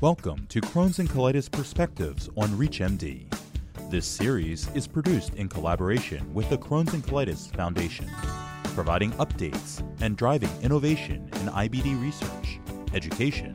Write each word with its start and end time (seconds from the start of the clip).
Welcome 0.00 0.46
to 0.46 0.62
Crohn's 0.62 0.98
and 0.98 1.10
Colitis 1.10 1.50
Perspectives 1.50 2.30
on 2.34 2.48
ReachMD. 2.52 3.30
This 3.90 4.06
series 4.06 4.66
is 4.74 4.86
produced 4.86 5.34
in 5.34 5.46
collaboration 5.46 6.32
with 6.32 6.48
the 6.48 6.56
Crohn's 6.56 6.94
and 6.94 7.04
Colitis 7.04 7.54
Foundation, 7.54 8.10
providing 8.74 9.12
updates 9.12 9.86
and 10.00 10.16
driving 10.16 10.48
innovation 10.62 11.28
in 11.34 11.48
IBD 11.48 12.00
research, 12.00 12.60
education, 12.94 13.54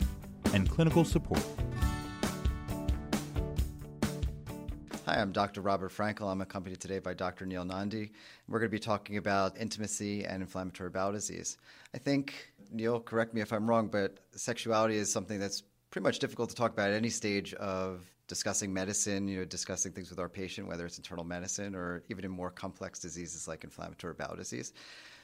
and 0.54 0.70
clinical 0.70 1.04
support. 1.04 1.44
Hi, 5.08 5.20
I'm 5.20 5.32
Dr. 5.32 5.62
Robert 5.62 5.92
Frankel. 5.92 6.32
I'm 6.32 6.42
accompanied 6.42 6.80
today 6.80 7.00
by 7.00 7.16
Dr. 7.16 7.48
Neil 7.48 7.66
Nandi. 7.66 8.12
We're 8.48 8.60
going 8.60 8.70
to 8.70 8.76
be 8.76 8.78
talking 8.78 9.18
about 9.18 9.58
intimacy 9.58 10.24
and 10.26 10.44
inflammatory 10.44 10.92
bowel 10.92 11.12
disease. 11.12 11.58
I 11.96 11.98
think, 11.98 12.54
Neil, 12.72 13.00
correct 13.00 13.34
me 13.34 13.42
if 13.42 13.52
I'm 13.52 13.68
wrong, 13.68 13.88
but 13.88 14.20
sexuality 14.36 14.98
is 14.98 15.12
something 15.12 15.40
that's 15.40 15.64
pretty 15.96 16.04
much 16.04 16.20
difficult 16.20 16.50
to 16.50 16.56
talk 16.56 16.74
about 16.74 16.90
at 16.90 16.94
any 16.94 17.10
stage 17.10 17.54
of 17.54 18.02
discussing 18.28 18.74
medicine, 18.74 19.30
you 19.30 19.38
know, 19.38 19.46
discussing 19.46 19.94
things 19.94 20.10
with 20.10 20.20
our 20.20 20.28
patient, 20.28 20.68
whether 20.68 20.86
it's 20.86 20.98
internal 20.98 21.24
medicine 21.24 21.74
or 21.74 22.04
even 22.10 22.26
in 22.26 22.32
more 22.32 22.52
complex 22.52 23.00
diseases 23.00 23.48
like 23.48 23.64
inflammatory 23.64 24.14
bowel 24.14 24.36
disease. 24.36 24.74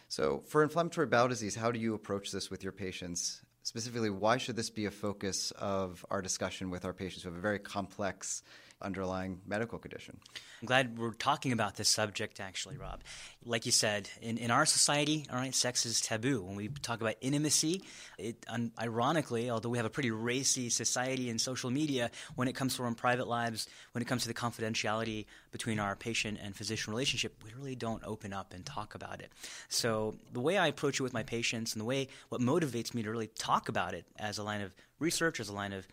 So, 0.07 0.41
for 0.47 0.63
inflammatory 0.63 1.07
bowel 1.07 1.27
disease, 1.27 1.55
how 1.57 1.73
do 1.73 1.79
you 1.79 1.93
approach 1.93 2.31
this 2.31 2.49
with 2.49 2.63
your 2.63 2.71
patients? 2.71 3.41
Specifically, 3.63 4.09
why 4.09 4.37
should 4.37 4.55
this 4.55 4.69
be 4.69 4.85
a 4.85 4.91
focus 4.91 5.51
of 5.59 6.05
our 6.09 6.21
discussion 6.21 6.69
with 6.69 6.85
our 6.85 6.93
patients 6.93 7.23
who 7.23 7.29
have 7.31 7.37
a 7.37 7.41
very 7.41 7.59
complex 7.59 8.41
underlying 8.81 9.41
medical 9.45 9.79
condition. 9.79 10.17
I'm 10.61 10.67
glad 10.67 10.99
we're 10.99 11.13
talking 11.13 11.51
about 11.53 11.75
this 11.75 11.89
subject, 11.89 12.39
actually, 12.39 12.77
Rob. 12.77 13.01
Like 13.45 13.65
you 13.65 13.71
said, 13.71 14.09
in, 14.21 14.37
in 14.37 14.51
our 14.51 14.65
society, 14.65 15.25
all 15.31 15.37
right, 15.37 15.55
sex 15.55 15.85
is 15.85 16.01
taboo. 16.01 16.43
When 16.43 16.55
we 16.55 16.67
talk 16.67 17.01
about 17.01 17.15
intimacy, 17.19 17.81
it, 18.19 18.45
un, 18.47 18.71
ironically, 18.79 19.49
although 19.49 19.69
we 19.69 19.79
have 19.79 19.87
a 19.87 19.89
pretty 19.89 20.11
racy 20.11 20.69
society 20.69 21.29
and 21.29 21.41
social 21.41 21.71
media, 21.71 22.11
when 22.35 22.47
it 22.47 22.53
comes 22.53 22.75
to 22.75 22.83
our 22.83 22.87
own 22.87 22.95
private 22.95 23.27
lives, 23.27 23.67
when 23.93 24.03
it 24.03 24.05
comes 24.05 24.21
to 24.21 24.27
the 24.27 24.35
confidentiality 24.35 25.25
between 25.51 25.79
our 25.79 25.95
patient 25.95 26.37
and 26.41 26.55
physician 26.55 26.91
relationship, 26.91 27.43
we 27.43 27.51
really 27.53 27.75
don't 27.75 28.03
open 28.05 28.31
up 28.31 28.53
and 28.53 28.63
talk 28.63 28.93
about 28.93 29.19
it. 29.19 29.31
So 29.67 30.15
the 30.31 30.39
way 30.39 30.57
I 30.57 30.67
approach 30.67 30.99
it 30.99 31.03
with 31.03 31.13
my 31.13 31.23
patients 31.23 31.73
and 31.73 31.81
the 31.81 31.85
way 31.85 32.07
what 32.29 32.39
motivates 32.39 32.93
me 32.93 33.01
to 33.03 33.09
really 33.09 33.27
talk 33.27 33.67
about 33.67 33.95
it 33.95 34.05
as 34.19 34.37
a 34.37 34.43
line 34.43 34.61
of 34.61 34.75
research, 34.99 35.39
as 35.39 35.49
a 35.49 35.53
line 35.53 35.73
of 35.73 35.87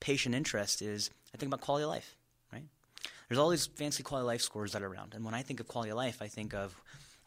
patient 0.00 0.34
interest 0.34 0.82
is 0.82 1.10
I 1.34 1.38
think 1.38 1.48
about 1.48 1.60
quality 1.60 1.84
of 1.84 1.90
life 1.90 2.16
there's 3.30 3.38
all 3.38 3.48
these 3.48 3.66
fancy 3.66 4.02
quality 4.02 4.26
life 4.26 4.42
scores 4.42 4.72
that 4.72 4.82
are 4.82 4.88
around. 4.88 5.14
And 5.14 5.24
when 5.24 5.34
I 5.34 5.42
think 5.42 5.60
of 5.60 5.68
quality 5.68 5.92
of 5.92 5.96
life, 5.96 6.20
I 6.20 6.26
think 6.26 6.52
of, 6.52 6.74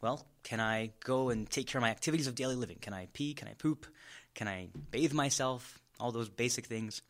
well, 0.02 0.28
can 0.44 0.60
I 0.60 0.92
go 1.02 1.30
and 1.30 1.50
take 1.50 1.68
care 1.68 1.80
of 1.80 1.82
my 1.82 1.92
activities 1.92 2.28
of 2.28 2.36
daily 2.36 2.56
living? 2.56 2.78
Can 2.82 2.94
I 2.94 3.08
pee? 3.14 3.34
Can 3.34 3.48
I 3.48 3.54
poop? 3.54 3.88
Can 4.36 4.50
I 4.50 4.68
bathe 4.92 5.14
myself? 5.14 5.80
All 6.02 6.12
those 6.12 6.28
basic 6.28 6.66
things. 6.66 7.02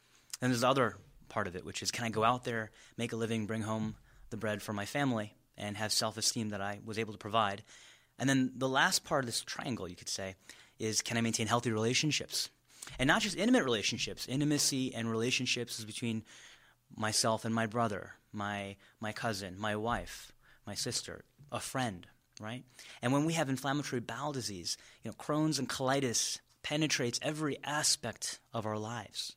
And 0.44 0.52
there's 0.52 0.61
the 0.61 0.69
other 0.69 0.95
part 1.27 1.47
of 1.47 1.55
it, 1.55 1.66
which 1.66 1.81
is 1.81 1.89
can 1.89 2.05
I 2.05 2.09
go 2.09 2.23
out 2.23 2.44
there, 2.44 2.69
make 2.95 3.13
a 3.13 3.16
living, 3.16 3.47
bring 3.47 3.63
home 3.63 3.95
the 4.30 4.38
bread 4.38 4.61
for 4.61 4.73
my 4.73 4.85
family, 4.85 5.33
and 5.57 5.75
have 5.75 5.91
self 5.91 6.16
esteem 6.16 6.50
that 6.50 6.61
I 6.61 6.80
was 6.85 7.00
able 7.00 7.13
to 7.13 7.19
provide? 7.19 7.63
And 8.19 8.30
then 8.30 8.52
the 8.55 8.69
last 8.69 9.03
part 9.03 9.23
of 9.23 9.25
this 9.25 9.41
triangle, 9.41 9.88
you 9.88 9.95
could 9.95 10.07
say, 10.07 10.35
is 10.78 11.02
can 11.02 11.17
I 11.17 11.22
maintain 11.22 11.47
healthy 11.47 11.72
relationships? 11.72 12.50
And 13.00 13.07
not 13.07 13.23
just 13.23 13.38
intimate 13.38 13.63
relationships. 13.63 14.28
Intimacy 14.28 14.94
and 14.94 15.09
relationships 15.09 15.80
is 15.80 15.85
between 15.85 16.23
myself 16.95 17.44
and 17.44 17.55
my 17.55 17.66
brother, 17.66 18.11
my, 18.33 18.75
my 18.99 19.11
cousin, 19.11 19.55
my 19.57 19.75
wife, 19.75 20.31
my 20.65 20.75
sister, 20.75 21.23
a 21.51 21.59
friend, 21.59 22.07
right? 22.39 22.63
And 23.01 23.13
when 23.13 23.25
we 23.25 23.33
have 23.33 23.49
inflammatory 23.49 23.99
bowel 23.99 24.31
disease, 24.33 24.77
you 25.03 25.09
know, 25.09 25.15
Crohn's 25.15 25.59
and 25.59 25.69
colitis 25.69 26.39
penetrates 26.63 27.19
every 27.21 27.57
aspect 27.63 28.39
of 28.53 28.65
our 28.65 28.77
lives. 28.77 29.35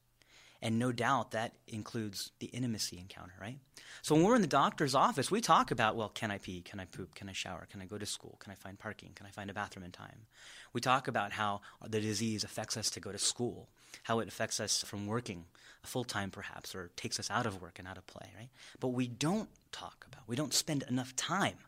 And 0.62 0.78
no 0.78 0.90
doubt 0.90 1.32
that 1.32 1.54
includes 1.68 2.32
the 2.38 2.46
intimacy 2.46 2.98
encounter, 2.98 3.34
right? 3.40 3.58
So 4.02 4.14
when 4.14 4.24
we're 4.24 4.36
in 4.36 4.42
the 4.42 4.48
doctor's 4.48 4.94
office, 4.94 5.30
we 5.30 5.40
talk 5.40 5.70
about, 5.70 5.96
well, 5.96 6.08
can 6.08 6.30
I 6.30 6.38
pee? 6.38 6.62
Can 6.62 6.80
I 6.80 6.86
poop? 6.86 7.14
Can 7.14 7.28
I 7.28 7.32
shower? 7.32 7.66
Can 7.70 7.82
I 7.82 7.86
go 7.86 7.98
to 7.98 8.06
school? 8.06 8.36
Can 8.40 8.52
I 8.52 8.54
find 8.54 8.78
parking? 8.78 9.10
Can 9.14 9.26
I 9.26 9.30
find 9.30 9.50
a 9.50 9.54
bathroom 9.54 9.84
in 9.84 9.92
time? 9.92 10.26
We 10.72 10.80
talk 10.80 11.08
about 11.08 11.32
how 11.32 11.60
the 11.86 12.00
disease 12.00 12.42
affects 12.44 12.76
us 12.76 12.90
to 12.90 13.00
go 13.00 13.12
to 13.12 13.18
school, 13.18 13.68
how 14.04 14.20
it 14.20 14.28
affects 14.28 14.60
us 14.60 14.82
from 14.82 15.06
working 15.06 15.44
full 15.82 16.04
time 16.04 16.30
perhaps, 16.30 16.74
or 16.74 16.90
takes 16.96 17.18
us 17.20 17.30
out 17.30 17.46
of 17.46 17.62
work 17.62 17.78
and 17.78 17.86
out 17.86 17.96
of 17.96 18.06
play, 18.06 18.28
right? 18.36 18.48
But 18.80 18.88
we 18.88 19.06
don't 19.06 19.48
talk 19.72 20.06
about, 20.10 20.24
we 20.26 20.36
don't 20.36 20.52
spend 20.52 20.84
enough 20.88 21.14
time 21.16 21.58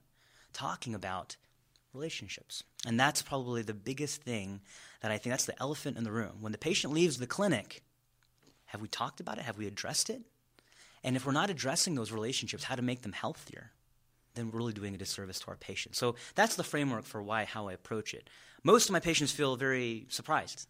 talking 0.52 0.94
about 0.94 1.36
relationships. 1.94 2.62
And 2.86 2.98
that's 2.98 3.22
probably 3.22 3.62
the 3.62 3.74
biggest 3.74 4.22
thing 4.22 4.60
that 5.00 5.10
I 5.10 5.18
think 5.18 5.32
that's 5.32 5.46
the 5.46 5.60
elephant 5.60 5.96
in 5.96 6.04
the 6.04 6.12
room. 6.12 6.38
When 6.40 6.52
the 6.52 6.58
patient 6.58 6.92
leaves 6.92 7.18
the 7.18 7.26
clinic, 7.26 7.82
have 8.68 8.80
we 8.80 8.88
talked 8.88 9.20
about 9.20 9.36
it? 9.38 9.44
Have 9.44 9.58
we 9.58 9.66
addressed 9.66 10.08
it? 10.08 10.22
And 11.04 11.14
if 11.14 11.26
we're 11.26 11.32
not 11.32 11.50
addressing 11.50 11.94
those 11.94 12.10
relationships, 12.10 12.64
how 12.64 12.74
to 12.74 12.82
make 12.82 13.02
them 13.02 13.12
healthier, 13.12 13.72
then 14.34 14.50
we're 14.50 14.58
really 14.58 14.72
doing 14.72 14.94
a 14.94 14.98
disservice 14.98 15.40
to 15.40 15.48
our 15.48 15.56
patients. 15.56 15.98
So 15.98 16.14
that's 16.34 16.56
the 16.56 16.64
framework 16.64 17.04
for 17.04 17.22
why 17.22 17.44
how 17.44 17.68
I 17.68 17.74
approach 17.74 18.14
it. 18.14 18.30
Most 18.62 18.88
of 18.88 18.92
my 18.92 19.00
patients 19.00 19.32
feel 19.32 19.56
very 19.56 20.06
surprised 20.08 20.66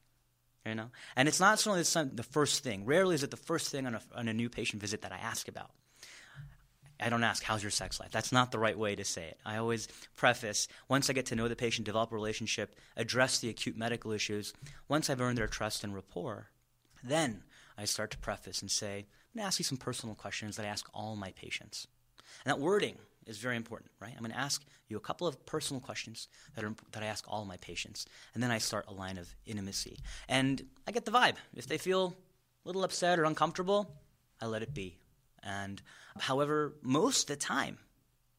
you 0.68 0.74
know? 0.74 0.90
And 1.16 1.28
it's 1.28 1.40
not 1.40 1.58
certainly 1.58 1.82
the 2.14 2.22
first 2.22 2.62
thing. 2.62 2.84
Rarely 2.84 3.14
is 3.14 3.22
it 3.22 3.30
the 3.30 3.36
first 3.36 3.70
thing 3.70 3.86
on 3.86 3.94
a, 3.94 4.00
on 4.14 4.28
a 4.28 4.34
new 4.34 4.48
patient 4.48 4.80
visit 4.80 5.02
that 5.02 5.12
I 5.12 5.18
ask 5.18 5.48
about. 5.48 5.70
I 7.00 7.10
don't 7.10 7.22
ask, 7.22 7.44
how's 7.44 7.62
your 7.62 7.70
sex 7.70 8.00
life? 8.00 8.10
That's 8.10 8.32
not 8.32 8.50
the 8.50 8.58
right 8.58 8.76
way 8.76 8.96
to 8.96 9.04
say 9.04 9.26
it. 9.28 9.38
I 9.46 9.58
always 9.58 9.86
preface, 10.16 10.66
once 10.88 11.08
I 11.08 11.12
get 11.12 11.26
to 11.26 11.36
know 11.36 11.46
the 11.46 11.54
patient, 11.54 11.86
develop 11.86 12.10
a 12.10 12.14
relationship, 12.14 12.76
address 12.96 13.38
the 13.38 13.48
acute 13.48 13.76
medical 13.76 14.10
issues, 14.10 14.52
once 14.88 15.08
I've 15.08 15.20
earned 15.20 15.38
their 15.38 15.46
trust 15.46 15.84
and 15.84 15.94
rapport, 15.94 16.48
then 17.04 17.44
I 17.78 17.84
start 17.84 18.10
to 18.10 18.18
preface 18.18 18.60
and 18.60 18.70
say, 18.70 18.96
I'm 18.96 19.38
going 19.38 19.44
to 19.44 19.46
ask 19.46 19.60
you 19.60 19.64
some 19.64 19.78
personal 19.78 20.16
questions 20.16 20.56
that 20.56 20.66
I 20.66 20.68
ask 20.68 20.86
all 20.92 21.14
my 21.14 21.30
patients. 21.32 21.86
And 22.44 22.50
that 22.50 22.60
wording 22.60 22.96
is 23.24 23.38
very 23.38 23.56
important, 23.56 23.92
right? 24.00 24.12
I'm 24.12 24.22
going 24.22 24.32
to 24.32 24.38
ask 24.38 24.64
you 24.88 24.96
a 24.96 25.00
couple 25.00 25.26
of 25.26 25.46
personal 25.46 25.80
questions 25.80 26.28
that, 26.54 26.64
are, 26.64 26.74
that 26.92 27.02
I 27.02 27.06
ask 27.06 27.24
all 27.28 27.44
my 27.44 27.56
patients, 27.58 28.06
and 28.34 28.42
then 28.42 28.50
I 28.50 28.58
start 28.58 28.86
a 28.88 28.92
line 28.92 29.18
of 29.18 29.28
intimacy. 29.46 30.00
And 30.28 30.62
I 30.86 30.92
get 30.92 31.04
the 31.04 31.10
vibe. 31.12 31.36
If 31.54 31.66
they 31.66 31.78
feel 31.78 32.16
a 32.64 32.68
little 32.68 32.84
upset 32.84 33.18
or 33.18 33.24
uncomfortable, 33.24 33.94
I 34.40 34.46
let 34.46 34.62
it 34.62 34.74
be. 34.74 34.98
And 35.42 35.80
however, 36.18 36.74
most 36.82 37.30
of 37.30 37.38
the 37.38 37.44
time, 37.44 37.78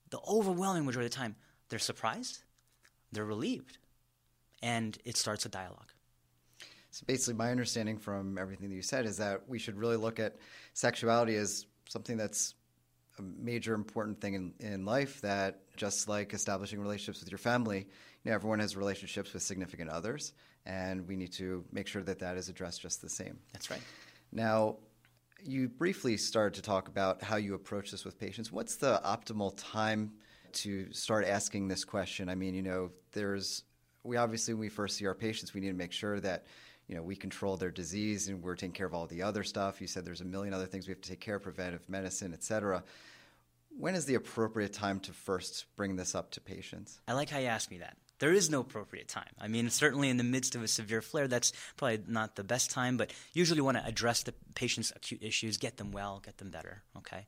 the 0.10 0.20
overwhelming 0.28 0.86
majority 0.86 1.06
of 1.06 1.12
the 1.12 1.18
time, 1.18 1.36
they're 1.70 1.80
surprised, 1.80 2.40
they're 3.12 3.26
relieved, 3.26 3.78
and 4.62 4.98
it 5.06 5.16
starts 5.16 5.46
a 5.46 5.50
dialogue. 5.50 5.94
So 6.92 7.06
basically, 7.06 7.36
my 7.36 7.52
understanding 7.52 7.98
from 7.98 8.38
everything 8.38 8.70
that 8.70 8.76
you 8.76 8.82
said 8.82 9.06
is 9.06 9.18
that 9.18 9.48
we 9.48 9.60
should 9.60 9.78
really 9.78 9.98
look 9.98 10.20
at 10.20 10.38
sexuality 10.74 11.36
as 11.36 11.66
something 11.88 12.18
that's 12.18 12.56
a 13.20 13.22
major 13.22 13.74
important 13.74 14.20
thing 14.20 14.34
in, 14.34 14.54
in 14.60 14.86
life 14.86 15.22
that 15.22 15.62
just 15.76 16.08
like 16.10 16.34
establishing 16.34 16.80
relationships 16.80 17.20
with 17.20 17.30
your 17.30 17.38
family, 17.38 17.80
you 18.24 18.32
know, 18.32 18.34
everyone 18.34 18.60
has 18.60 18.76
relationships 18.76 19.34
with 19.34 19.44
significant 19.44 19.90
others, 19.90 20.34
and 20.66 21.08
we 21.08 21.16
need 21.16 21.32
to 21.34 21.64
make 21.72 21.88
sure 21.88 22.02
that 22.04 22.20
that 22.20 22.38
is 22.38 22.50
addressed 22.50 22.82
just 22.82 23.02
the 23.02 23.10
same. 23.10 23.38
That's 23.54 23.70
right. 23.70 23.82
Now, 24.32 24.78
you 25.44 25.70
briefly 25.70 26.18
started 26.18 26.56
to 26.56 26.62
talk 26.62 26.88
about 26.88 27.22
how 27.22 27.38
you 27.38 27.54
approach 27.54 27.92
this 27.92 28.04
with 28.04 28.20
patients. 28.20 28.52
What's 28.52 28.76
the 28.76 29.02
optimal 29.06 29.54
time 29.58 30.14
to 30.54 30.92
start 30.92 31.26
asking 31.26 31.68
this 31.68 31.86
question? 31.86 32.30
I 32.30 32.36
mean, 32.36 32.56
you 32.56 32.62
know, 32.62 32.92
there's 33.12 33.64
we 34.04 34.18
obviously 34.18 34.54
when 34.54 34.62
we 34.62 34.70
first 34.70 34.98
see 34.98 35.06
our 35.06 35.16
patients, 35.16 35.54
we 35.54 35.62
need 35.62 35.68
to 35.68 35.74
make 35.74 35.92
sure 35.92 36.20
that 36.22 36.46
you 36.90 36.96
know 36.96 37.04
we 37.04 37.16
control 37.16 37.56
their 37.56 37.72
disease 37.72 38.28
and 38.28 38.42
we're 38.42 38.56
taking 38.56 38.74
care 38.74 38.88
of 38.88 38.94
all 38.94 39.06
the 39.06 39.22
other 39.22 39.44
stuff. 39.44 39.80
You 39.80 39.88
said 39.88 40.04
there's 40.04 40.22
a 40.22 40.26
million 40.26 40.54
other 40.54 40.66
things 40.66 40.88
we 40.88 40.92
have 40.92 41.02
to 41.02 41.10
take 41.10 41.22
care 41.22 41.36
of, 41.36 41.44
preventive 41.44 41.88
medicine, 41.88 42.34
et 42.34 42.44
cetera. 42.44 42.84
When 43.78 43.96
is 43.96 44.06
the 44.06 44.16
appropriate 44.16 44.74
time 44.74 45.00
to 45.02 45.14
first 45.14 45.66
bring 45.78 45.96
this 45.96 46.16
up 46.16 46.32
to 46.32 46.42
patients? 46.42 47.00
I 47.08 47.14
like 47.14 47.30
how 47.30 47.38
you 47.38 47.46
asked 47.46 47.70
me 47.72 47.78
that. 47.78 47.96
There 48.18 48.34
is 48.34 48.50
no 48.50 48.60
appropriate 48.60 49.08
time. 49.08 49.30
I 49.40 49.48
mean, 49.48 49.70
certainly 49.70 50.10
in 50.10 50.18
the 50.18 50.26
midst 50.26 50.56
of 50.56 50.64
a 50.64 50.68
severe 50.68 51.02
flare, 51.02 51.30
that's 51.30 51.54
probably 51.78 52.02
not 52.08 52.36
the 52.36 52.44
best 52.44 52.72
time, 52.72 52.98
but 52.98 53.14
usually 53.34 53.58
you 53.58 53.64
want 53.64 53.78
to 53.78 53.86
address 53.86 54.24
the 54.24 54.34
patient's 54.56 54.92
acute 54.94 55.24
issues, 55.24 55.56
get 55.58 55.78
them 55.78 55.92
well, 55.92 56.22
get 56.26 56.38
them 56.38 56.50
better, 56.50 56.82
okay? 56.98 57.28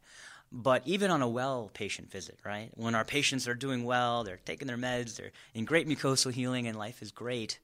But 0.52 0.82
even 0.86 1.10
on 1.10 1.22
a 1.22 1.30
well 1.30 1.70
patient 1.74 2.12
visit, 2.12 2.40
right? 2.44 2.72
When 2.76 2.96
our 2.96 3.06
patients 3.06 3.48
are 3.48 3.54
doing 3.54 3.86
well, 3.86 4.26
they're 4.26 4.40
taking 4.44 4.68
their 4.68 4.76
meds, 4.78 5.16
they're 5.16 5.32
in 5.54 5.64
great 5.64 5.88
mucosal 5.88 6.34
healing, 6.34 6.68
and 6.68 6.78
life 6.78 7.02
is 7.02 7.12
great, 7.12 7.60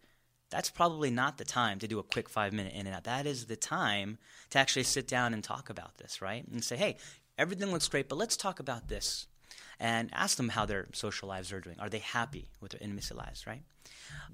that's 0.50 0.70
probably 0.70 1.12
not 1.12 1.38
the 1.38 1.46
time 1.46 1.80
to 1.80 1.88
do 1.88 2.00
a 2.00 2.04
quick 2.04 2.30
five 2.30 2.54
minute 2.54 2.74
in 2.74 2.88
and 2.88 2.96
out. 2.96 3.04
That 3.04 3.26
is 3.26 3.46
the 3.46 3.56
time 3.56 4.18
to 4.52 4.60
actually 4.60 4.84
sit 4.84 5.08
down 5.08 5.34
and 5.34 5.44
talk 5.44 5.70
about 5.70 5.98
this, 5.98 6.22
right? 6.22 6.48
And 6.48 6.64
say, 6.64 6.78
hey, 6.78 6.98
everything 7.38 7.72
looks 7.72 7.88
great, 7.88 8.10
but 8.10 8.18
let's 8.18 8.38
talk 8.38 8.60
about 8.60 8.88
this. 8.88 9.28
And 9.80 10.10
ask 10.12 10.38
them 10.38 10.50
how 10.50 10.66
their 10.66 10.88
social 10.94 11.30
lives 11.30 11.52
are 11.52 11.62
doing. 11.62 11.80
Are 11.80 11.90
they 11.90 12.00
happy 12.00 12.50
with 12.62 12.72
their 12.72 12.82
intimacy 12.82 13.14
lives, 13.14 13.46
right? 13.46 13.62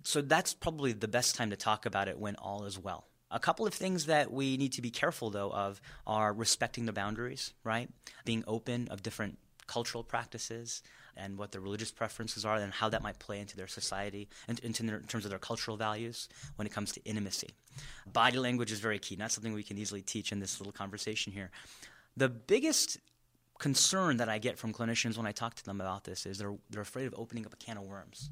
So 0.03 0.21
that's 0.21 0.53
probably 0.53 0.93
the 0.93 1.07
best 1.07 1.35
time 1.35 1.49
to 1.49 1.57
talk 1.57 1.85
about 1.85 2.07
it 2.07 2.17
when 2.17 2.35
all 2.35 2.63
is 2.63 2.79
well. 2.79 3.07
A 3.29 3.39
couple 3.39 3.65
of 3.65 3.73
things 3.73 4.05
that 4.05 4.31
we 4.31 4.57
need 4.57 4.73
to 4.73 4.81
be 4.81 4.91
careful, 4.91 5.31
though, 5.31 5.51
of 5.51 5.81
are 6.05 6.31
respecting 6.31 6.85
the 6.85 6.93
boundaries, 6.93 7.53
right? 7.63 7.89
Being 8.23 8.43
open 8.47 8.87
of 8.89 9.03
different 9.03 9.37
cultural 9.67 10.03
practices, 10.03 10.81
and 11.17 11.37
what 11.37 11.51
their 11.51 11.61
religious 11.61 11.91
preferences 11.91 12.45
are 12.45 12.57
and 12.57 12.73
how 12.73 12.89
that 12.89 13.01
might 13.01 13.19
play 13.19 13.39
into 13.39 13.55
their 13.55 13.67
society 13.67 14.27
and 14.47 14.59
into 14.59 14.83
their, 14.83 14.97
in 14.97 15.03
terms 15.03 15.25
of 15.25 15.29
their 15.29 15.39
cultural 15.39 15.77
values 15.77 16.29
when 16.55 16.65
it 16.65 16.73
comes 16.73 16.91
to 16.91 17.03
intimacy. 17.05 17.49
Body 18.11 18.37
language 18.37 18.71
is 18.71 18.79
very 18.79 18.99
key, 18.99 19.15
not 19.15 19.31
something 19.31 19.53
we 19.53 19.63
can 19.63 19.77
easily 19.77 20.01
teach 20.01 20.31
in 20.31 20.39
this 20.39 20.59
little 20.59 20.73
conversation 20.73 21.31
here. 21.33 21.51
The 22.15 22.29
biggest 22.29 22.97
concern 23.59 24.17
that 24.17 24.29
I 24.29 24.39
get 24.39 24.57
from 24.57 24.73
clinicians 24.73 25.17
when 25.17 25.25
I 25.25 25.31
talk 25.31 25.55
to 25.55 25.65
them 25.65 25.79
about 25.79 26.03
this 26.03 26.25
is 26.25 26.37
they're, 26.37 26.55
they're 26.69 26.81
afraid 26.81 27.07
of 27.07 27.15
opening 27.17 27.45
up 27.45 27.53
a 27.53 27.57
can 27.57 27.77
of 27.77 27.83
worms. 27.83 28.29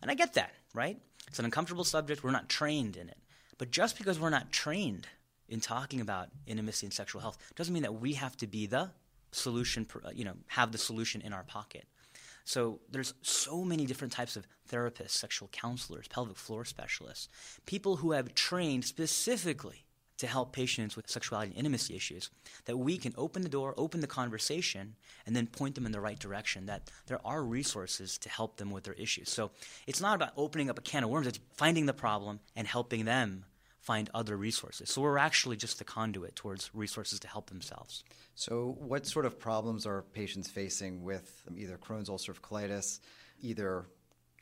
And 0.00 0.10
I 0.10 0.14
get 0.14 0.34
that, 0.34 0.52
right? 0.74 0.98
It's 1.28 1.38
an 1.38 1.44
uncomfortable 1.44 1.84
subject. 1.84 2.22
We're 2.22 2.30
not 2.30 2.48
trained 2.48 2.96
in 2.96 3.08
it. 3.08 3.18
But 3.58 3.70
just 3.70 3.96
because 3.96 4.18
we're 4.18 4.30
not 4.30 4.52
trained 4.52 5.06
in 5.48 5.60
talking 5.60 6.00
about 6.00 6.28
intimacy 6.46 6.86
and 6.86 6.92
sexual 6.92 7.20
health 7.20 7.38
doesn't 7.54 7.72
mean 7.72 7.82
that 7.82 7.94
we 7.94 8.14
have 8.14 8.36
to 8.38 8.46
be 8.46 8.66
the 8.66 8.90
solution, 9.32 9.86
you 10.14 10.24
know, 10.24 10.34
have 10.48 10.72
the 10.72 10.78
solution 10.78 11.20
in 11.20 11.32
our 11.32 11.42
pocket. 11.44 11.84
So 12.44 12.80
there's 12.90 13.14
so 13.22 13.64
many 13.64 13.86
different 13.86 14.12
types 14.12 14.36
of 14.36 14.46
therapists, 14.70 15.10
sexual 15.10 15.48
counselors, 15.52 16.08
pelvic 16.08 16.36
floor 16.36 16.64
specialists, 16.64 17.28
people 17.66 17.96
who 17.96 18.12
have 18.12 18.34
trained 18.34 18.84
specifically 18.84 19.84
to 20.18 20.26
help 20.26 20.52
patients 20.52 20.94
with 20.94 21.10
sexuality 21.10 21.50
and 21.50 21.58
intimacy 21.58 21.96
issues 21.96 22.30
that 22.66 22.76
we 22.76 22.96
can 22.96 23.12
open 23.16 23.42
the 23.42 23.48
door, 23.48 23.74
open 23.76 24.00
the 24.00 24.06
conversation, 24.06 24.94
and 25.26 25.34
then 25.34 25.46
point 25.46 25.74
them 25.74 25.86
in 25.86 25.92
the 25.92 26.00
right 26.00 26.18
direction. 26.18 26.66
That 26.66 26.90
there 27.06 27.20
are 27.26 27.42
resources 27.42 28.16
to 28.18 28.28
help 28.28 28.56
them 28.56 28.70
with 28.70 28.84
their 28.84 28.94
issues. 28.94 29.30
So 29.30 29.50
it's 29.86 30.00
not 30.00 30.14
about 30.14 30.32
opening 30.36 30.70
up 30.70 30.78
a 30.78 30.82
can 30.82 31.02
of 31.02 31.10
worms, 31.10 31.26
it's 31.26 31.40
finding 31.54 31.86
the 31.86 31.92
problem 31.92 32.40
and 32.54 32.66
helping 32.66 33.04
them 33.04 33.44
find 33.84 34.08
other 34.14 34.36
resources. 34.36 34.90
So 34.90 35.02
we're 35.02 35.18
actually 35.18 35.56
just 35.56 35.78
the 35.78 35.84
conduit 35.84 36.34
towards 36.34 36.70
resources 36.74 37.20
to 37.20 37.28
help 37.28 37.50
themselves. 37.50 38.02
So, 38.34 38.76
what 38.78 39.06
sort 39.06 39.26
of 39.26 39.38
problems 39.38 39.86
are 39.86 40.02
patients 40.14 40.48
facing 40.48 41.04
with 41.04 41.44
either 41.54 41.76
Crohn's 41.76 42.08
ulcerative 42.08 42.40
colitis, 42.40 43.00
either 43.40 43.86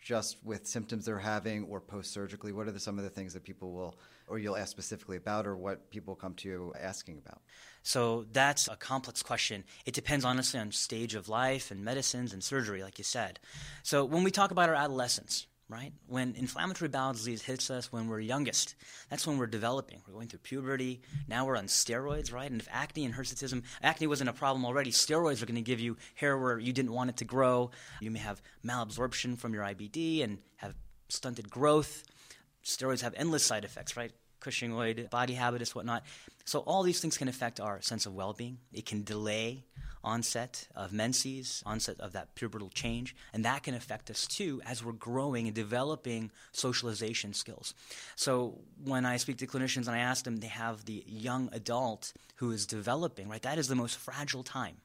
just 0.00 0.36
with 0.44 0.66
symptoms 0.66 1.04
they're 1.04 1.18
having 1.18 1.64
or 1.64 1.80
post 1.80 2.12
surgically? 2.12 2.52
What 2.52 2.68
are 2.68 2.70
the, 2.70 2.80
some 2.80 2.98
of 2.98 3.04
the 3.04 3.10
things 3.10 3.34
that 3.34 3.42
people 3.42 3.72
will, 3.72 3.96
or 4.28 4.38
you'll 4.38 4.56
ask 4.56 4.70
specifically 4.70 5.16
about, 5.16 5.46
or 5.46 5.56
what 5.56 5.90
people 5.90 6.14
come 6.14 6.34
to 6.34 6.48
you 6.48 6.72
asking 6.80 7.18
about? 7.18 7.42
So 7.82 8.26
that's 8.32 8.68
a 8.68 8.76
complex 8.76 9.22
question. 9.22 9.64
It 9.84 9.94
depends 9.94 10.24
honestly 10.24 10.60
on 10.60 10.70
stage 10.70 11.16
of 11.16 11.28
life 11.28 11.72
and 11.72 11.84
medicines 11.84 12.32
and 12.32 12.42
surgery, 12.44 12.82
like 12.82 12.98
you 12.98 13.04
said. 13.04 13.40
So 13.82 14.04
when 14.04 14.22
we 14.22 14.30
talk 14.30 14.52
about 14.52 14.68
our 14.68 14.74
adolescents, 14.76 15.46
right? 15.68 15.92
When 16.06 16.34
inflammatory 16.36 16.88
bowel 16.88 17.12
disease 17.12 17.42
hits 17.42 17.70
us 17.70 17.90
when 17.90 18.08
we're 18.08 18.20
youngest, 18.20 18.74
that's 19.08 19.26
when 19.26 19.38
we're 19.38 19.46
developing. 19.46 20.02
We're 20.06 20.14
going 20.14 20.28
through 20.28 20.40
puberty. 20.40 21.00
Now 21.28 21.46
we're 21.46 21.56
on 21.56 21.66
steroids, 21.66 22.32
right? 22.32 22.50
And 22.50 22.60
if 22.60 22.68
acne 22.70 23.04
and 23.04 23.14
hirsutism, 23.14 23.62
acne 23.82 24.06
wasn't 24.06 24.30
a 24.30 24.34
problem 24.34 24.64
already, 24.64 24.90
steroids 24.90 25.42
are 25.42 25.46
going 25.46 25.56
to 25.56 25.62
give 25.62 25.80
you 25.80 25.96
hair 26.14 26.36
where 26.36 26.58
you 26.58 26.72
didn't 26.72 26.92
want 26.92 27.10
it 27.10 27.16
to 27.18 27.24
grow. 27.24 27.70
You 28.00 28.10
may 28.10 28.18
have 28.18 28.42
malabsorption 28.64 29.38
from 29.38 29.54
your 29.54 29.64
IBD 29.64 30.22
and 30.22 30.38
have 30.56 30.74
stunted 31.08 31.48
growth. 31.48 32.04
Steroids 32.64 33.00
have 33.02 33.14
endless 33.16 33.44
side 33.44 33.64
effects, 33.64 33.96
right? 33.96 34.12
Cushingoid, 34.42 35.10
body 35.10 35.34
habitus, 35.34 35.74
whatnot. 35.74 36.02
So 36.44 36.60
all 36.60 36.82
these 36.82 37.00
things 37.00 37.16
can 37.16 37.28
affect 37.28 37.60
our 37.60 37.80
sense 37.80 38.06
of 38.06 38.14
well-being. 38.14 38.58
It 38.72 38.84
can 38.84 39.04
delay 39.04 39.64
onset 40.04 40.66
of 40.74 40.92
menses, 40.92 41.62
onset 41.64 42.00
of 42.00 42.12
that 42.12 42.34
pubertal 42.34 42.72
change, 42.74 43.14
and 43.32 43.44
that 43.44 43.62
can 43.62 43.74
affect 43.74 44.10
us 44.10 44.26
too 44.26 44.60
as 44.66 44.84
we're 44.84 44.92
growing 44.92 45.46
and 45.46 45.54
developing 45.54 46.30
socialization 46.50 47.32
skills. 47.32 47.74
So 48.16 48.58
when 48.84 49.06
I 49.06 49.16
speak 49.16 49.38
to 49.38 49.46
clinicians 49.46 49.86
and 49.86 49.90
I 49.90 50.00
ask 50.00 50.24
them, 50.24 50.38
they 50.38 50.48
have 50.48 50.84
the 50.84 51.04
young 51.06 51.48
adult 51.52 52.12
who 52.36 52.50
is 52.50 52.66
developing, 52.66 53.28
right? 53.28 53.42
That 53.42 53.58
is 53.58 53.68
the 53.68 53.76
most 53.76 53.96
fragile 53.96 54.42
time. 54.42 54.76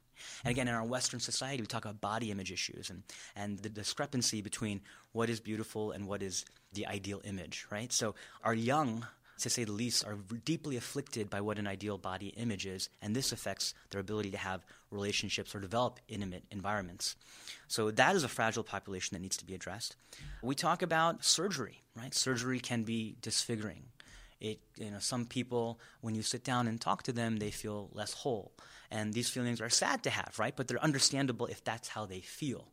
And 0.43 0.51
again, 0.51 0.67
in 0.67 0.73
our 0.73 0.85
Western 0.85 1.19
society, 1.19 1.61
we 1.61 1.67
talk 1.67 1.85
about 1.85 2.01
body 2.01 2.31
image 2.31 2.51
issues 2.51 2.89
and, 2.89 3.03
and 3.35 3.59
the 3.59 3.69
discrepancy 3.69 4.41
between 4.41 4.81
what 5.11 5.29
is 5.29 5.39
beautiful 5.39 5.91
and 5.91 6.07
what 6.07 6.21
is 6.21 6.45
the 6.73 6.87
ideal 6.87 7.21
image, 7.23 7.65
right? 7.71 7.91
So 7.91 8.15
our 8.43 8.53
young 8.53 9.05
to 9.39 9.49
say 9.49 9.63
the 9.63 9.71
least, 9.71 10.05
are 10.05 10.17
deeply 10.45 10.77
afflicted 10.77 11.29
by 11.29 11.41
what 11.41 11.59
an 11.59 11.67
ideal 11.67 11.97
body 11.97 12.27
image 12.37 12.65
is, 12.65 12.89
and 13.01 13.15
this 13.15 13.31
affects 13.31 13.73
their 13.89 14.01
ability 14.01 14.31
to 14.31 14.37
have 14.37 14.65
relationships 14.91 15.53
or 15.53 15.59
develop 15.59 15.99
intimate 16.07 16.43
environments. 16.51 17.15
So 17.67 17.91
that 17.91 18.15
is 18.15 18.23
a 18.23 18.27
fragile 18.27 18.63
population 18.63 19.15
that 19.15 19.21
needs 19.21 19.37
to 19.37 19.45
be 19.45 19.53
addressed. 19.53 19.95
We 20.41 20.55
talk 20.55 20.81
about 20.81 21.23
surgery, 21.23 21.81
right? 21.95 22.13
Surgery 22.13 22.59
can 22.59 22.83
be 22.83 23.15
disfiguring. 23.21 23.83
It, 24.39 24.59
you 24.77 24.91
know, 24.91 24.99
some 24.99 25.25
people, 25.25 25.79
when 26.01 26.15
you 26.15 26.21
sit 26.21 26.43
down 26.43 26.67
and 26.67 26.79
talk 26.79 27.03
to 27.03 27.11
them, 27.11 27.37
they 27.37 27.51
feel 27.51 27.89
less 27.93 28.13
whole. 28.13 28.51
And 28.91 29.13
these 29.13 29.29
feelings 29.29 29.59
are 29.61 29.69
sad 29.69 30.03
to 30.03 30.09
have, 30.09 30.35
right? 30.37 30.55
But 30.55 30.67
they're 30.67 30.83
understandable 30.83 31.47
if 31.47 31.63
that's 31.63 31.89
how 31.89 32.05
they 32.05 32.21
feel. 32.21 32.67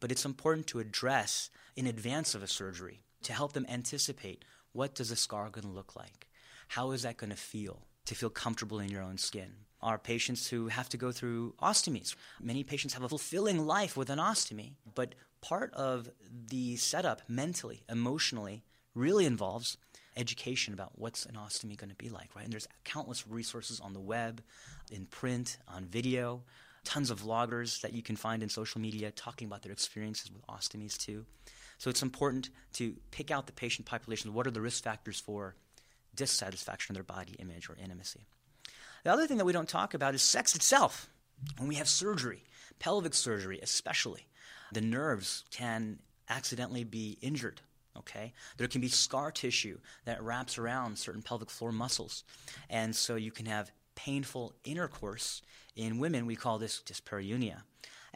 But 0.00 0.10
it's 0.10 0.24
important 0.24 0.66
to 0.68 0.80
address 0.80 1.50
in 1.76 1.86
advance 1.86 2.34
of 2.34 2.42
a 2.42 2.48
surgery 2.48 3.00
to 3.22 3.32
help 3.32 3.52
them 3.52 3.66
anticipate 3.68 4.44
what 4.74 4.94
does 4.94 5.10
a 5.10 5.16
scar 5.16 5.48
going 5.48 5.64
to 5.64 5.70
look 5.70 5.96
like? 5.96 6.28
How 6.68 6.90
is 6.90 7.02
that 7.02 7.16
going 7.16 7.30
to 7.30 7.36
feel 7.36 7.86
to 8.06 8.14
feel 8.14 8.28
comfortable 8.28 8.80
in 8.80 8.90
your 8.90 9.02
own 9.02 9.16
skin? 9.16 9.52
Are 9.80 9.98
patients 9.98 10.48
who 10.48 10.68
have 10.68 10.88
to 10.90 10.96
go 10.96 11.12
through 11.12 11.54
ostomies. 11.62 12.14
Many 12.40 12.64
patients 12.64 12.94
have 12.94 13.02
a 13.02 13.08
fulfilling 13.08 13.66
life 13.66 13.96
with 13.96 14.10
an 14.10 14.18
ostomy, 14.18 14.72
but 14.94 15.14
part 15.40 15.72
of 15.74 16.10
the 16.48 16.76
setup 16.76 17.22
mentally, 17.28 17.82
emotionally, 17.88 18.64
really 18.94 19.26
involves 19.26 19.76
education 20.16 20.74
about 20.74 20.92
what's 20.98 21.26
an 21.26 21.34
ostomy 21.34 21.76
going 21.76 21.90
to 21.90 21.96
be 21.96 22.08
like, 22.08 22.34
right? 22.34 22.44
And 22.44 22.52
there's 22.52 22.68
countless 22.84 23.28
resources 23.28 23.80
on 23.80 23.92
the 23.92 24.00
web, 24.00 24.42
in 24.90 25.06
print, 25.06 25.58
on 25.68 25.84
video, 25.84 26.42
tons 26.84 27.10
of 27.10 27.22
vloggers 27.22 27.80
that 27.82 27.92
you 27.92 28.02
can 28.02 28.16
find 28.16 28.42
in 28.42 28.48
social 28.48 28.80
media 28.80 29.10
talking 29.10 29.46
about 29.46 29.62
their 29.62 29.72
experiences 29.72 30.30
with 30.32 30.46
ostomies 30.46 30.96
too. 30.96 31.26
So 31.78 31.90
it's 31.90 32.02
important 32.02 32.50
to 32.74 32.96
pick 33.10 33.30
out 33.30 33.46
the 33.46 33.52
patient 33.52 33.86
population. 33.86 34.34
What 34.34 34.46
are 34.46 34.52
the 34.52 34.60
risk 34.60 34.84
factors 34.84 35.20
for 35.20 35.56
dissatisfaction 36.14 36.92
in 36.92 36.94
their 36.94 37.04
body 37.04 37.34
image 37.38 37.68
or 37.68 37.76
intimacy? 37.82 38.26
The 39.04 39.12
other 39.12 39.26
thing 39.26 39.36
that 39.38 39.44
we 39.44 39.52
don't 39.52 39.68
talk 39.68 39.94
about 39.94 40.14
is 40.14 40.22
sex 40.22 40.54
itself. 40.54 41.08
When 41.58 41.68
we 41.68 41.74
have 41.74 41.88
surgery, 41.88 42.44
pelvic 42.78 43.14
surgery 43.14 43.58
especially, 43.62 44.26
the 44.72 44.80
nerves 44.80 45.44
can 45.50 45.98
accidentally 46.28 46.84
be 46.84 47.18
injured. 47.20 47.60
Okay, 47.96 48.32
there 48.56 48.66
can 48.66 48.80
be 48.80 48.88
scar 48.88 49.30
tissue 49.30 49.78
that 50.04 50.20
wraps 50.20 50.58
around 50.58 50.98
certain 50.98 51.22
pelvic 51.22 51.48
floor 51.48 51.70
muscles, 51.70 52.24
and 52.68 52.94
so 52.94 53.14
you 53.14 53.30
can 53.30 53.46
have 53.46 53.70
painful 53.94 54.52
intercourse. 54.64 55.42
In 55.76 55.98
women, 55.98 56.26
we 56.26 56.34
call 56.34 56.58
this 56.58 56.82
dyspareunia. 56.84 57.62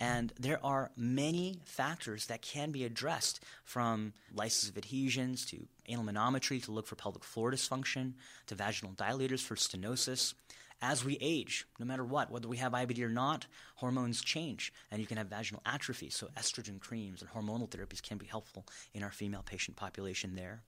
And 0.01 0.33
there 0.39 0.65
are 0.65 0.93
many 0.97 1.59
factors 1.65 2.27
that 2.27 2.41
can 2.41 2.71
be 2.71 2.85
addressed 2.85 3.43
from 3.65 4.13
lysis 4.33 4.71
of 4.71 4.79
adhesions 4.79 5.45
to 5.47 5.67
anal 5.87 6.05
manometry 6.05 6.63
to 6.65 6.71
look 6.71 6.87
for 6.87 6.95
pelvic 6.95 7.25
floor 7.25 7.51
dysfunction 7.51 8.13
to 8.47 8.55
vaginal 8.55 8.93
dilators 8.93 9.41
for 9.41 9.57
stenosis. 9.57 10.35
As 10.81 11.05
we 11.05 11.19
age, 11.21 11.67
no 11.81 11.87
matter 11.87 12.05
what, 12.05 12.31
whether 12.31 12.47
we 12.47 12.59
have 12.59 12.71
IBD 12.71 13.03
or 13.03 13.09
not, 13.09 13.47
hormones 13.75 14.23
change 14.23 14.73
and 14.93 15.01
you 15.01 15.07
can 15.09 15.17
have 15.17 15.27
vaginal 15.27 15.63
atrophy. 15.67 16.11
So, 16.11 16.29
estrogen 16.37 16.79
creams 16.79 17.21
and 17.21 17.29
hormonal 17.29 17.69
therapies 17.69 18.01
can 18.01 18.19
be 18.19 18.27
helpful 18.27 18.65
in 18.95 19.03
our 19.03 19.11
female 19.11 19.43
patient 19.45 19.77
population 19.77 20.37
there. 20.37 20.63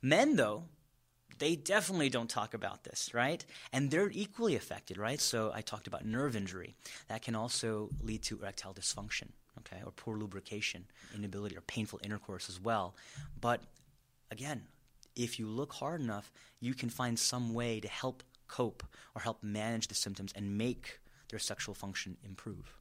Men, 0.00 0.36
though, 0.36 0.64
they 1.40 1.56
definitely 1.56 2.10
don't 2.10 2.30
talk 2.30 2.54
about 2.54 2.84
this, 2.84 3.12
right? 3.12 3.44
And 3.72 3.90
they're 3.90 4.10
equally 4.10 4.54
affected, 4.54 4.98
right? 4.98 5.20
So 5.20 5.50
I 5.52 5.62
talked 5.62 5.88
about 5.88 6.04
nerve 6.04 6.36
injury. 6.36 6.76
That 7.08 7.22
can 7.22 7.34
also 7.34 7.90
lead 8.02 8.22
to 8.24 8.38
erectile 8.38 8.74
dysfunction, 8.74 9.30
okay, 9.58 9.82
or 9.84 9.90
poor 9.90 10.16
lubrication, 10.16 10.84
inability, 11.16 11.56
or 11.56 11.62
painful 11.62 12.00
intercourse 12.04 12.48
as 12.48 12.60
well. 12.60 12.94
But 13.40 13.62
again, 14.30 14.62
if 15.16 15.38
you 15.38 15.46
look 15.48 15.72
hard 15.72 16.00
enough, 16.00 16.30
you 16.60 16.74
can 16.74 16.90
find 16.90 17.18
some 17.18 17.54
way 17.54 17.80
to 17.80 17.88
help 17.88 18.22
cope 18.46 18.84
or 19.14 19.22
help 19.22 19.42
manage 19.42 19.88
the 19.88 19.94
symptoms 19.94 20.32
and 20.36 20.58
make 20.58 21.00
their 21.30 21.38
sexual 21.38 21.74
function 21.74 22.16
improve. 22.22 22.74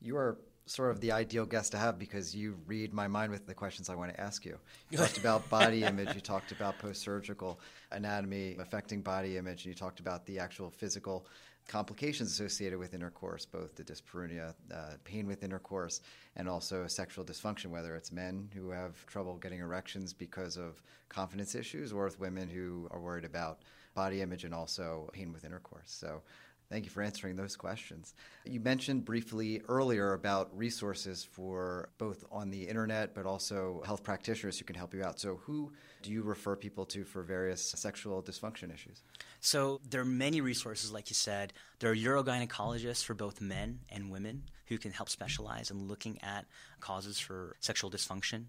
You 0.00 0.16
are 0.16 0.38
sort 0.66 0.90
of 0.90 1.00
the 1.00 1.12
ideal 1.12 1.46
guest 1.46 1.72
to 1.72 1.78
have 1.78 1.98
because 1.98 2.34
you 2.34 2.56
read 2.66 2.94
my 2.94 3.08
mind 3.08 3.32
with 3.32 3.46
the 3.46 3.54
questions 3.54 3.88
I 3.88 3.94
want 3.94 4.14
to 4.14 4.20
ask 4.20 4.44
you. 4.44 4.58
You 4.90 4.98
talked 5.02 5.18
about 5.18 5.48
body 5.50 5.82
image, 5.82 6.14
you 6.14 6.20
talked 6.20 6.52
about 6.52 6.78
post 6.78 7.02
surgical 7.02 7.60
anatomy 7.90 8.56
affecting 8.58 9.00
body 9.00 9.36
image, 9.36 9.64
and 9.64 9.74
you 9.74 9.78
talked 9.78 10.00
about 10.00 10.24
the 10.26 10.38
actual 10.38 10.70
physical 10.70 11.26
complications 11.70 12.30
associated 12.30 12.78
with 12.78 12.94
intercourse, 12.94 13.44
both 13.44 13.76
the 13.76 13.84
dyspareunia, 13.84 14.54
uh, 14.72 14.94
pain 15.04 15.26
with 15.26 15.44
intercourse, 15.44 16.00
and 16.36 16.48
also 16.48 16.86
sexual 16.86 17.24
dysfunction, 17.24 17.66
whether 17.66 17.94
it's 17.94 18.10
men 18.10 18.48
who 18.54 18.70
have 18.70 19.06
trouble 19.06 19.36
getting 19.36 19.60
erections 19.60 20.12
because 20.12 20.56
of 20.56 20.82
confidence 21.08 21.54
issues 21.54 21.92
or 21.92 22.04
with 22.04 22.18
women 22.18 22.48
who 22.48 22.88
are 22.90 23.00
worried 23.00 23.24
about 23.24 23.60
body 23.94 24.20
image 24.20 24.44
and 24.44 24.54
also 24.54 25.08
pain 25.12 25.32
with 25.32 25.44
intercourse. 25.44 25.90
So 25.90 26.22
Thank 26.70 26.84
you 26.84 26.90
for 26.90 27.02
answering 27.02 27.34
those 27.34 27.56
questions. 27.56 28.14
You 28.44 28.60
mentioned 28.60 29.04
briefly 29.04 29.60
earlier 29.68 30.12
about 30.12 30.56
resources 30.56 31.24
for 31.24 31.88
both 31.98 32.24
on 32.30 32.48
the 32.48 32.62
internet 32.62 33.12
but 33.12 33.26
also 33.26 33.82
health 33.84 34.04
practitioners 34.04 34.56
who 34.56 34.64
can 34.64 34.76
help 34.76 34.94
you 34.94 35.02
out. 35.02 35.18
So, 35.18 35.40
who 35.42 35.72
do 36.02 36.12
you 36.12 36.22
refer 36.22 36.54
people 36.54 36.86
to 36.86 37.04
for 37.04 37.22
various 37.22 37.60
sexual 37.60 38.22
dysfunction 38.22 38.72
issues? 38.72 39.02
So 39.40 39.80
there 39.88 40.02
are 40.02 40.06
many 40.06 40.40
resources, 40.40 40.92
like 40.92 41.08
you 41.08 41.14
said. 41.14 41.52
There 41.78 41.90
are 41.90 41.96
urogynecologists 41.96 43.02
for 43.02 43.14
both 43.14 43.40
men 43.40 43.80
and 43.88 44.10
women 44.10 44.44
who 44.66 44.78
can 44.78 44.92
help 44.92 45.08
specialize 45.08 45.70
in 45.70 45.88
looking 45.88 46.18
at 46.22 46.44
causes 46.78 47.18
for 47.18 47.56
sexual 47.60 47.90
dysfunction. 47.90 48.44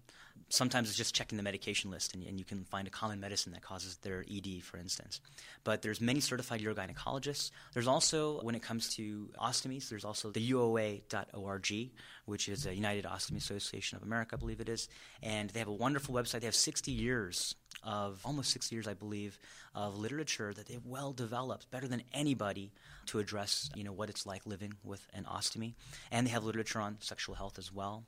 Sometimes 0.50 0.88
it's 0.88 0.96
just 0.96 1.14
checking 1.14 1.36
the 1.36 1.42
medication 1.42 1.90
list, 1.90 2.14
and, 2.14 2.22
and, 2.24 2.38
you 2.38 2.44
can 2.44 2.64
find 2.64 2.86
a 2.86 2.90
common 2.90 3.20
medicine 3.20 3.52
that 3.52 3.62
causes 3.62 3.96
their 3.98 4.24
ED, 4.30 4.62
for 4.62 4.76
instance. 4.76 5.20
But 5.64 5.82
there's 5.82 6.00
many 6.00 6.20
certified 6.20 6.60
urogynecologists. 6.60 7.50
There's 7.72 7.88
also, 7.88 8.40
when 8.42 8.54
it 8.54 8.62
comes 8.62 8.94
to 8.96 9.30
ostomies, 9.40 9.88
there's 9.88 10.04
also 10.04 10.30
the 10.30 10.52
UOA.org, 10.52 11.90
which 12.26 12.48
is 12.48 12.66
a 12.66 12.74
United 12.74 13.04
Ostomy 13.04 13.38
Association 13.38 13.96
of 13.96 14.02
America, 14.02 14.36
I 14.36 14.38
believe 14.38 14.60
it 14.60 14.68
is, 14.68 14.88
and 15.22 15.50
they 15.50 15.58
have 15.58 15.68
a 15.68 15.72
wonderful 15.72 16.14
website. 16.14 16.40
They 16.40 16.46
have 16.46 16.54
60 16.54 16.92
years 16.92 17.56
of 17.84 18.20
almost 18.24 18.50
six 18.50 18.70
years, 18.70 18.86
I 18.86 18.94
believe, 18.94 19.38
of 19.74 19.98
literature 19.98 20.52
that 20.54 20.66
they've 20.66 20.84
well 20.84 21.12
developed, 21.12 21.70
better 21.70 21.88
than 21.88 22.02
anybody, 22.12 22.72
to 23.06 23.18
address 23.18 23.70
you 23.74 23.84
know 23.84 23.92
what 23.92 24.10
it's 24.10 24.26
like 24.26 24.46
living 24.46 24.74
with 24.84 25.06
an 25.14 25.24
ostomy. 25.24 25.74
And 26.10 26.26
they 26.26 26.30
have 26.30 26.44
literature 26.44 26.80
on 26.80 26.96
sexual 27.00 27.34
health 27.34 27.58
as 27.58 27.72
well. 27.72 28.04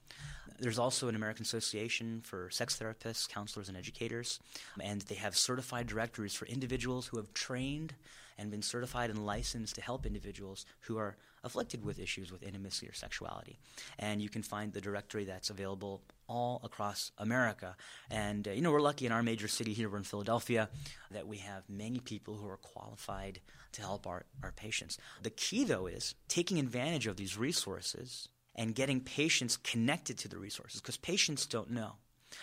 There's 0.58 0.78
also 0.78 1.08
an 1.08 1.16
American 1.16 1.42
Association 1.42 2.20
for 2.22 2.48
Sex 2.50 2.78
Therapists, 2.78 3.28
Counselors, 3.28 3.68
and 3.68 3.76
Educators, 3.76 4.38
and 4.80 5.00
they 5.02 5.16
have 5.16 5.36
certified 5.36 5.86
directories 5.86 6.34
for 6.34 6.46
individuals 6.46 7.06
who 7.06 7.16
have 7.16 7.34
trained 7.34 7.94
and 8.38 8.50
been 8.50 8.62
certified 8.62 9.10
and 9.10 9.26
licensed 9.26 9.74
to 9.76 9.82
help 9.82 10.06
individuals 10.06 10.66
who 10.80 10.96
are 10.98 11.16
afflicted 11.42 11.84
with 11.84 11.98
issues 11.98 12.32
with 12.32 12.42
intimacy 12.42 12.88
or 12.88 12.92
sexuality. 12.92 13.58
And 13.98 14.20
you 14.22 14.28
can 14.28 14.42
find 14.42 14.72
the 14.72 14.80
directory 14.80 15.24
that's 15.24 15.50
available 15.50 16.00
all 16.26 16.60
across 16.64 17.12
America. 17.18 17.76
And, 18.10 18.46
uh, 18.48 18.52
you 18.52 18.62
know, 18.62 18.72
we're 18.72 18.80
lucky 18.80 19.06
in 19.06 19.12
our 19.12 19.22
major 19.22 19.48
city 19.48 19.72
here, 19.72 19.88
we're 19.88 19.98
in 19.98 20.04
Philadelphia, 20.04 20.68
that 21.10 21.26
we 21.26 21.38
have 21.38 21.68
many 21.68 22.00
people 22.00 22.36
who 22.36 22.48
are 22.48 22.56
qualified 22.56 23.40
to 23.72 23.82
help 23.82 24.06
our, 24.06 24.24
our 24.42 24.52
patients. 24.52 24.98
The 25.22 25.30
key, 25.30 25.64
though, 25.64 25.86
is 25.86 26.14
taking 26.28 26.58
advantage 26.58 27.06
of 27.06 27.16
these 27.16 27.36
resources 27.36 28.28
and 28.54 28.74
getting 28.74 29.00
patients 29.00 29.56
connected 29.56 30.18
to 30.18 30.28
the 30.28 30.38
resources 30.38 30.80
because 30.80 30.96
patients 30.96 31.46
don't 31.46 31.70
know. 31.70 31.92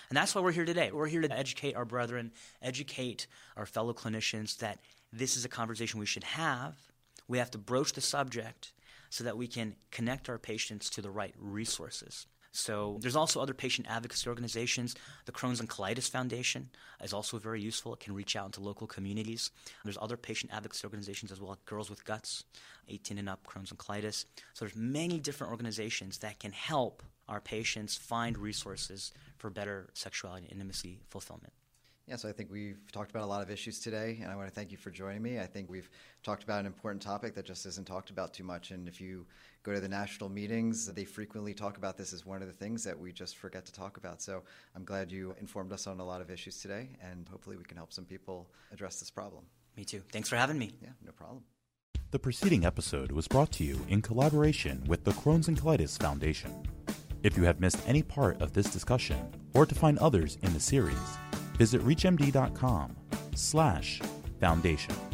And 0.09 0.17
that's 0.17 0.35
why 0.35 0.41
we're 0.41 0.51
here 0.51 0.65
today. 0.65 0.91
We're 0.91 1.07
here 1.07 1.21
to 1.21 1.31
educate 1.31 1.75
our 1.75 1.85
brethren, 1.85 2.31
educate 2.61 3.27
our 3.57 3.65
fellow 3.65 3.93
clinicians 3.93 4.57
that 4.57 4.79
this 5.11 5.35
is 5.35 5.45
a 5.45 5.49
conversation 5.49 5.99
we 5.99 6.05
should 6.05 6.23
have. 6.23 6.75
We 7.27 7.37
have 7.37 7.51
to 7.51 7.57
broach 7.57 7.93
the 7.93 8.01
subject 8.01 8.73
so 9.09 9.23
that 9.25 9.37
we 9.37 9.47
can 9.47 9.75
connect 9.91 10.29
our 10.29 10.37
patients 10.37 10.89
to 10.91 11.01
the 11.01 11.11
right 11.11 11.33
resources. 11.37 12.27
So 12.51 12.97
there's 13.01 13.15
also 13.15 13.39
other 13.39 13.53
patient 13.53 13.87
advocacy 13.89 14.27
organizations. 14.27 14.95
The 15.25 15.31
Crohn's 15.31 15.59
and 15.59 15.69
Colitis 15.69 16.09
Foundation 16.09 16.69
is 17.01 17.13
also 17.13 17.37
very 17.37 17.61
useful. 17.61 17.93
It 17.93 18.01
can 18.01 18.13
reach 18.13 18.35
out 18.35 18.47
into 18.47 18.61
local 18.61 18.87
communities. 18.87 19.51
There's 19.83 19.97
other 20.01 20.17
patient 20.17 20.51
advocacy 20.53 20.85
organizations 20.85 21.31
as 21.31 21.39
well, 21.39 21.51
like 21.51 21.65
Girls 21.65 21.89
with 21.89 22.03
Guts, 22.03 22.43
18 22.89 23.17
and 23.17 23.29
up, 23.29 23.45
Crohn's 23.47 23.71
and 23.71 23.79
Colitis. 23.79 24.25
So 24.53 24.65
there's 24.65 24.75
many 24.75 25.19
different 25.19 25.51
organizations 25.51 26.17
that 26.19 26.39
can 26.39 26.51
help 26.51 27.03
our 27.29 27.39
patients 27.39 27.95
find 27.95 28.37
resources 28.37 29.13
for 29.37 29.49
better 29.49 29.89
sexuality 29.93 30.43
and 30.43 30.53
intimacy 30.53 30.99
fulfillment. 31.09 31.53
Yeah, 32.11 32.17
so 32.17 32.27
I 32.27 32.33
think 32.33 32.51
we've 32.51 32.91
talked 32.91 33.09
about 33.09 33.23
a 33.23 33.25
lot 33.25 33.41
of 33.41 33.49
issues 33.49 33.79
today, 33.79 34.19
and 34.21 34.29
I 34.29 34.35
want 34.35 34.49
to 34.49 34.53
thank 34.53 34.69
you 34.69 34.75
for 34.75 34.91
joining 34.91 35.21
me. 35.21 35.39
I 35.39 35.45
think 35.45 35.69
we've 35.69 35.89
talked 36.23 36.43
about 36.43 36.59
an 36.59 36.65
important 36.65 37.01
topic 37.01 37.33
that 37.35 37.45
just 37.45 37.65
isn't 37.65 37.87
talked 37.87 38.09
about 38.09 38.33
too 38.33 38.43
much. 38.43 38.71
And 38.71 38.85
if 38.85 38.99
you 38.99 39.25
go 39.63 39.73
to 39.73 39.79
the 39.79 39.87
national 39.87 40.27
meetings, 40.27 40.87
they 40.87 41.05
frequently 41.05 41.53
talk 41.53 41.77
about 41.77 41.97
this 41.97 42.11
as 42.11 42.25
one 42.25 42.41
of 42.41 42.49
the 42.49 42.53
things 42.53 42.83
that 42.83 42.99
we 42.99 43.13
just 43.13 43.37
forget 43.37 43.65
to 43.65 43.71
talk 43.71 43.95
about. 43.95 44.21
So 44.21 44.43
I'm 44.75 44.83
glad 44.83 45.09
you 45.09 45.33
informed 45.39 45.71
us 45.71 45.87
on 45.87 46.01
a 46.01 46.05
lot 46.05 46.19
of 46.19 46.29
issues 46.29 46.61
today, 46.61 46.89
and 47.01 47.29
hopefully 47.29 47.55
we 47.55 47.63
can 47.63 47.77
help 47.77 47.93
some 47.93 48.03
people 48.03 48.49
address 48.73 48.99
this 48.99 49.09
problem. 49.09 49.45
Me 49.77 49.85
too. 49.85 50.01
Thanks 50.11 50.27
for 50.27 50.35
having 50.35 50.57
me. 50.57 50.73
Yeah, 50.81 50.89
no 51.05 51.13
problem. 51.13 51.45
The 52.11 52.19
preceding 52.19 52.65
episode 52.65 53.13
was 53.13 53.29
brought 53.29 53.53
to 53.53 53.63
you 53.63 53.79
in 53.87 54.01
collaboration 54.01 54.83
with 54.85 55.05
the 55.05 55.11
Crohn's 55.11 55.47
and 55.47 55.57
Colitis 55.57 55.97
Foundation. 55.97 56.67
If 57.23 57.37
you 57.37 57.43
have 57.43 57.61
missed 57.61 57.79
any 57.87 58.03
part 58.03 58.41
of 58.41 58.51
this 58.51 58.69
discussion, 58.69 59.31
or 59.53 59.65
to 59.65 59.75
find 59.75 59.97
others 59.99 60.37
in 60.41 60.51
the 60.51 60.59
series, 60.59 60.97
visit 61.61 61.79
reachmd.com 61.83 62.95
slash 63.35 64.01
foundation. 64.39 65.10